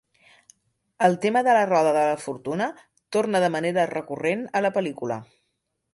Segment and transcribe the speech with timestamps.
[1.07, 2.69] El tema de La roda de la fortuna
[3.17, 5.21] torna de manera recurrent a la pel·lícula.